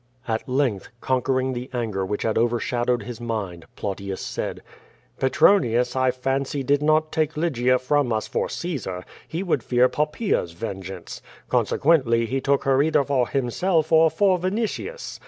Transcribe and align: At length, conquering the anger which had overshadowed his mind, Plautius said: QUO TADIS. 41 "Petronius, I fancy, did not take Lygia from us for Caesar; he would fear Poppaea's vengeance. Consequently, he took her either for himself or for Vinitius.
At 0.27 0.49
length, 0.49 0.89
conquering 0.99 1.53
the 1.53 1.69
anger 1.73 2.03
which 2.03 2.23
had 2.23 2.35
overshadowed 2.35 3.03
his 3.03 3.21
mind, 3.21 3.65
Plautius 3.75 4.19
said: 4.19 4.63
QUO 4.63 4.63
TADIS. 5.29 5.37
41 5.37 5.59
"Petronius, 5.61 5.95
I 5.95 6.09
fancy, 6.09 6.63
did 6.63 6.81
not 6.81 7.11
take 7.11 7.37
Lygia 7.37 7.77
from 7.77 8.11
us 8.11 8.25
for 8.27 8.49
Caesar; 8.49 9.03
he 9.27 9.43
would 9.43 9.61
fear 9.61 9.87
Poppaea's 9.87 10.53
vengeance. 10.53 11.21
Consequently, 11.49 12.25
he 12.25 12.41
took 12.41 12.63
her 12.63 12.81
either 12.81 13.03
for 13.03 13.27
himself 13.27 13.91
or 13.91 14.09
for 14.09 14.39
Vinitius. 14.39 15.19